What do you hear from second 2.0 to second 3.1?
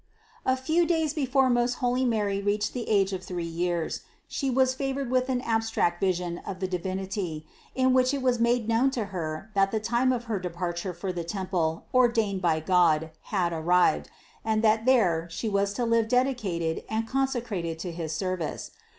Mary reached the